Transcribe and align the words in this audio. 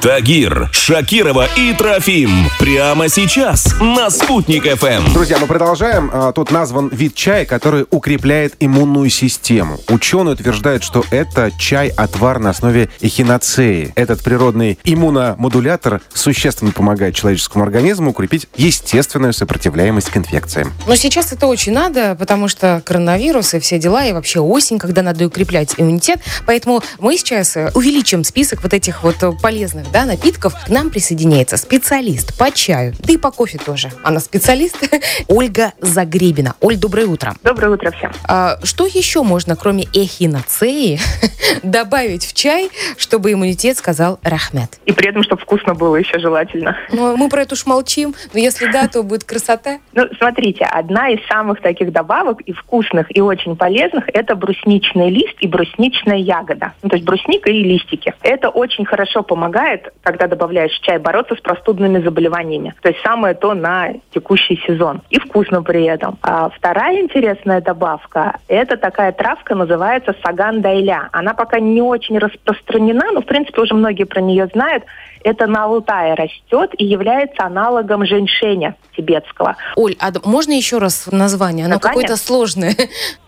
Тагир, 0.00 0.68
Шакирова 0.72 1.48
и 1.56 1.72
Трофим. 1.72 2.30
Прямо 2.60 3.08
сейчас 3.08 3.74
на 3.80 4.10
«Спутник 4.10 4.62
ФМ». 4.62 5.12
Друзья, 5.12 5.38
мы 5.38 5.48
продолжаем. 5.48 6.08
А, 6.12 6.30
Тут 6.32 6.52
назван 6.52 6.88
вид 6.88 7.16
чая, 7.16 7.44
который 7.44 7.84
укрепляет 7.90 8.54
иммунную 8.60 9.10
систему. 9.10 9.78
Ученые 9.88 10.34
утверждают, 10.34 10.84
что 10.84 11.04
это 11.10 11.50
чай-отвар 11.58 12.38
на 12.38 12.50
основе 12.50 12.90
эхиноцеи. 13.00 13.92
Этот 13.96 14.22
природный 14.22 14.78
иммуномодулятор 14.84 16.00
существенно 16.14 16.70
помогает 16.70 17.16
человеческому 17.16 17.64
организму 17.64 18.10
укрепить 18.10 18.46
естественную 18.56 19.32
сопротивляемость 19.32 20.10
к 20.10 20.16
инфекциям. 20.16 20.72
Но 20.86 20.94
сейчас 20.94 21.32
это 21.32 21.48
очень 21.48 21.72
надо, 21.72 22.14
потому 22.14 22.46
что 22.46 22.82
коронавирус 22.84 23.54
и 23.54 23.58
все 23.58 23.80
дела, 23.80 24.06
и 24.06 24.12
вообще 24.12 24.38
осень, 24.38 24.78
когда 24.78 25.02
надо 25.02 25.26
укреплять 25.26 25.74
иммунитет. 25.76 26.20
Поэтому 26.46 26.82
мы 27.00 27.18
сейчас 27.18 27.56
увеличим 27.74 28.22
список 28.22 28.62
вот 28.62 28.72
этих 28.74 29.02
вот 29.02 29.16
полезных 29.42 29.87
да, 29.92 30.04
напитков. 30.04 30.54
К 30.54 30.68
нам 30.68 30.90
присоединяется 30.90 31.56
специалист 31.56 32.36
по 32.36 32.50
чаю, 32.50 32.94
да 32.98 33.12
и 33.12 33.16
по 33.16 33.30
кофе 33.30 33.58
тоже. 33.58 33.90
Она 34.02 34.20
специалист 34.20 34.76
Ольга 35.28 35.72
Загребина. 35.80 36.54
Оль, 36.60 36.76
доброе 36.76 37.06
утро. 37.06 37.34
Доброе 37.42 37.72
утро 37.74 37.90
всем. 37.92 38.12
А 38.24 38.58
что 38.62 38.86
еще 38.86 39.22
можно, 39.22 39.56
кроме 39.56 39.84
эхиноцеи, 39.92 41.00
добавить 41.62 42.24
в 42.24 42.34
чай, 42.34 42.70
чтобы 42.96 43.32
иммунитет 43.32 43.76
сказал 43.76 44.18
рахмет? 44.22 44.80
И 44.86 44.92
при 44.92 45.08
этом, 45.08 45.22
чтобы 45.22 45.42
вкусно 45.42 45.74
было 45.74 45.96
еще 45.96 46.18
желательно. 46.18 46.76
Ну, 46.92 47.16
мы 47.16 47.28
про 47.28 47.42
это 47.42 47.54
уж 47.54 47.66
молчим, 47.66 48.14
но 48.32 48.40
если 48.40 48.70
да, 48.70 48.88
то 48.88 49.02
будет 49.02 49.24
красота. 49.24 49.78
Ну, 49.92 50.06
смотрите, 50.18 50.64
одна 50.64 51.08
из 51.10 51.24
самых 51.26 51.60
таких 51.60 51.92
добавок 51.92 52.40
и 52.42 52.52
вкусных, 52.52 53.14
и 53.16 53.20
очень 53.20 53.56
полезных– 53.56 54.04
это 54.12 54.34
брусничный 54.34 55.10
лист 55.10 55.34
и 55.40 55.48
брусничная 55.48 56.16
ягода. 56.16 56.72
Ну, 56.82 56.88
то 56.88 56.96
есть 56.96 57.06
брусника 57.06 57.50
и 57.50 57.62
листики. 57.62 58.14
Это 58.22 58.48
очень 58.48 58.84
хорошо 58.84 59.22
помогает, 59.22 59.92
когда 60.02 60.26
добавляешь 60.26 60.72
в 60.72 60.80
чай, 60.82 60.98
бороться 60.98 61.34
с 61.34 61.40
простудными 61.40 62.02
заболеваниями. 62.02 62.74
То 62.82 62.88
есть 62.88 63.00
самое 63.02 63.34
то 63.34 63.54
на 63.54 63.94
текущий 64.14 64.60
сезон. 64.66 65.02
И 65.10 65.18
вкусно 65.18 65.62
при 65.62 65.84
этом. 65.84 66.18
А 66.22 66.50
вторая 66.50 67.00
интересная 67.00 67.60
добавка– 67.60 68.38
это 68.48 68.76
такая 68.76 69.12
травка, 69.12 69.54
называется 69.54 70.14
саган 70.22 70.60
дайля. 70.60 71.08
Она 71.12 71.34
пока 71.38 71.60
не 71.60 71.80
очень 71.80 72.18
распространена, 72.18 73.12
но, 73.12 73.22
в 73.22 73.24
принципе, 73.24 73.62
уже 73.62 73.72
многие 73.74 74.02
про 74.04 74.20
нее 74.20 74.48
знают. 74.52 74.82
Это 75.22 75.46
на 75.46 75.64
Алтае 75.64 76.14
растет 76.14 76.72
и 76.76 76.84
является 76.84 77.44
аналогом 77.44 78.04
женьшеня 78.04 78.74
тибетского. 78.96 79.56
Оль, 79.76 79.94
а 80.00 80.10
можно 80.24 80.52
еще 80.52 80.78
раз 80.78 81.06
название? 81.10 81.66
Оно 81.66 81.78
какое-то 81.78 82.16
сложное. 82.16 82.74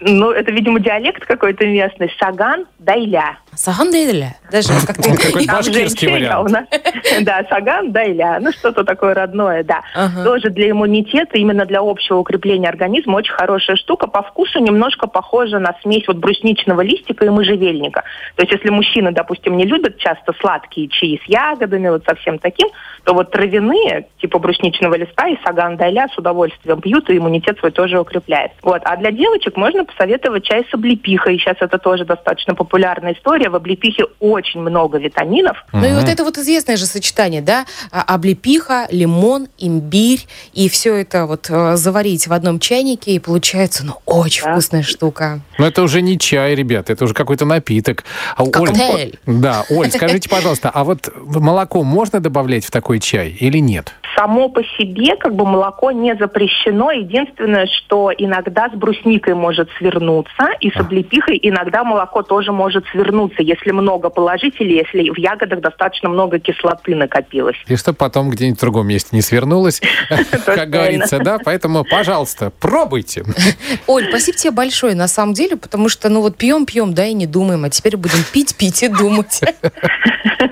Ну, 0.00 0.30
это, 0.30 0.50
видимо, 0.50 0.80
диалект 0.80 1.24
какой-то 1.24 1.66
местный. 1.66 2.12
Саган 2.18 2.66
дайля. 2.80 3.38
Сагандейля. 3.54 4.36
Даже 4.50 4.68
как-то... 4.86 5.10
Какой 5.16 5.46
башкирский 5.46 6.08
вариант. 6.08 6.50
Да, 7.22 7.44
саган 7.48 7.92
дайля. 7.92 8.38
Ну, 8.40 8.52
что-то 8.52 8.84
такое 8.84 9.14
родное, 9.14 9.64
да. 9.64 9.82
Тоже 10.24 10.50
для 10.50 10.70
иммунитета, 10.70 11.38
именно 11.38 11.66
для 11.66 11.80
общего 11.80 12.18
укрепления 12.18 12.68
организма 12.68 13.16
очень 13.16 13.32
хорошая 13.32 13.76
штука. 13.76 14.06
По 14.06 14.22
вкусу 14.22 14.60
немножко 14.60 15.06
похожа 15.06 15.58
на 15.58 15.74
смесь 15.82 16.06
вот 16.06 16.16
брусничного 16.16 16.80
листика 16.82 17.26
и 17.26 17.28
можжевельника. 17.28 18.04
То 18.36 18.42
есть, 18.42 18.52
если 18.52 18.70
мужчины, 18.70 19.12
допустим, 19.12 19.56
не 19.56 19.64
любят 19.64 19.98
часто 19.98 20.32
сладкие 20.40 20.88
чаи 20.88 21.20
с 21.24 21.28
ягодами, 21.28 21.88
вот 21.88 22.04
совсем 22.04 22.38
таким, 22.38 22.68
то 23.04 23.14
вот 23.14 23.30
травяные, 23.30 24.06
типа 24.20 24.38
брусничного 24.38 24.94
листа 24.94 25.28
и 25.28 25.36
саган 25.44 25.76
дайля 25.76 26.08
с 26.12 26.18
удовольствием 26.18 26.80
пьют, 26.80 27.10
и 27.10 27.16
иммунитет 27.16 27.58
свой 27.58 27.70
тоже 27.72 27.98
укрепляет. 27.98 28.52
Вот. 28.62 28.82
А 28.84 28.96
для 28.96 29.10
девочек 29.10 29.56
можно 29.56 29.84
посоветовать 29.84 30.44
чай 30.44 30.66
с 30.70 30.74
облепихой. 30.74 31.38
Сейчас 31.38 31.56
это 31.60 31.78
тоже 31.78 32.04
достаточно 32.04 32.54
популярная 32.54 33.14
история. 33.14 33.39
В 33.48 33.56
облепихе 33.56 34.04
очень 34.20 34.60
много 34.60 34.98
витаминов. 34.98 35.56
Ну 35.72 35.84
и 35.84 35.92
вот 35.92 36.08
это 36.08 36.24
вот 36.24 36.36
известное 36.38 36.76
же 36.76 36.86
сочетание, 36.86 37.40
да? 37.42 37.64
А, 37.90 38.02
Облепиха, 38.14 38.86
лимон, 38.90 39.48
имбирь. 39.58 40.26
И 40.52 40.68
все 40.68 40.94
это 40.96 41.26
вот 41.26 41.46
э, 41.48 41.76
заварить 41.76 42.26
в 42.26 42.32
одном 42.32 42.58
чайнике, 42.60 43.12
и 43.12 43.18
получается, 43.18 43.84
ну, 43.84 43.94
очень 44.06 44.44
Да. 44.44 44.52
вкусная 44.52 44.82
штука. 44.82 45.40
Но 45.58 45.66
это 45.66 45.82
уже 45.82 46.02
не 46.02 46.18
чай, 46.18 46.54
ребята, 46.54 46.92
это 46.92 47.04
уже 47.04 47.14
какой-то 47.14 47.44
напиток. 47.44 48.04
А, 48.36 48.42
Оль, 48.42 48.50
Коктейль. 48.50 49.18
да, 49.26 49.64
Оль, 49.70 49.90
скажите, 49.90 50.28
пожалуйста, 50.28 50.70
а 50.72 50.84
вот 50.84 51.08
молоко 51.16 51.82
можно 51.82 52.20
добавлять 52.20 52.64
в 52.64 52.70
такой 52.70 52.98
чай 53.00 53.30
или 53.40 53.58
нет? 53.58 53.94
Само 54.16 54.48
по 54.50 54.62
себе 54.76 55.16
как 55.16 55.34
бы 55.34 55.46
молоко 55.46 55.92
не 55.92 56.14
запрещено. 56.16 56.90
Единственное, 56.90 57.66
что 57.66 58.10
иногда 58.16 58.68
с 58.68 58.76
брусникой 58.76 59.34
может 59.34 59.68
свернуться, 59.78 60.48
и 60.60 60.70
с 60.70 60.76
облепихой 60.76 61.38
иногда 61.42 61.84
молоко 61.84 62.22
тоже 62.22 62.52
может 62.52 62.84
свернуться, 62.92 63.29
если 63.38 63.70
много 63.70 64.10
положить 64.10 64.54
или 64.60 64.74
если 64.74 65.10
в 65.10 65.18
ягодах 65.18 65.60
достаточно 65.60 66.08
много 66.08 66.38
кислоты 66.38 66.94
накопилось. 66.94 67.56
И 67.66 67.76
чтобы 67.76 67.96
потом 67.96 68.30
где-нибудь 68.30 68.58
в 68.58 68.60
другом 68.60 68.86
месте 68.88 69.10
не 69.12 69.22
свернулось, 69.22 69.80
как 70.44 70.70
говорится, 70.70 71.18
да? 71.18 71.38
Поэтому, 71.44 71.84
пожалуйста, 71.84 72.52
пробуйте. 72.58 73.24
Оль, 73.86 74.08
спасибо 74.08 74.38
тебе 74.38 74.50
большое, 74.50 74.94
на 74.94 75.08
самом 75.08 75.34
деле, 75.34 75.56
потому 75.56 75.88
что, 75.88 76.08
ну 76.08 76.20
вот 76.20 76.36
пьем-пьем, 76.36 76.94
да, 76.94 77.06
и 77.06 77.14
не 77.14 77.26
думаем, 77.26 77.64
а 77.64 77.70
теперь 77.70 77.96
будем 77.96 78.24
пить, 78.32 78.56
пить 78.56 78.82
и 78.82 78.88
думать. 78.88 79.40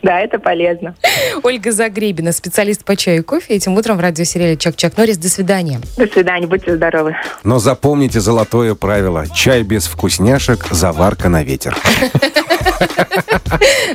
Да, 0.02 0.20
это 0.20 0.38
полезно. 0.38 0.94
Ольга 1.42 1.72
Загребина, 1.72 2.32
специалист 2.32 2.84
по 2.84 2.96
чаю 2.96 3.18
и 3.18 3.22
кофе. 3.22 3.54
Этим 3.54 3.74
утром 3.74 3.96
в 3.96 4.00
радиосериале 4.00 4.56
«Чак-Чак 4.56 4.96
Норрис». 4.96 5.18
До 5.18 5.28
свидания. 5.28 5.80
До 5.96 6.06
свидания, 6.06 6.46
будьте 6.46 6.76
здоровы. 6.76 7.16
Но 7.44 7.58
запомните 7.58 8.20
золотое 8.20 8.74
правило. 8.74 9.26
Чай 9.34 9.62
без 9.62 9.86
вкусняшек, 9.86 10.66
заварка 10.70 11.28
на 11.28 11.42
ветер. 11.42 11.76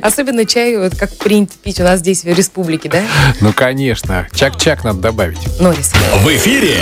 Особенно 0.01 0.45
чай, 0.45 0.77
вот 0.77 0.95
как 0.95 1.15
принято 1.17 1.53
пить 1.63 1.79
у 1.79 1.83
нас 1.83 1.99
здесь 1.99 2.23
в 2.23 2.27
республике, 2.27 2.89
да? 2.89 3.01
Ну, 3.41 3.53
конечно. 3.53 4.27
Чак-чак 4.33 4.83
надо 4.83 4.99
добавить. 4.99 5.39
Норрис. 5.59 5.93
В 6.23 6.27
эфире 6.27 6.77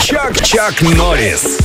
Чак-Чак 0.00 0.80
Норрис. 0.82 1.58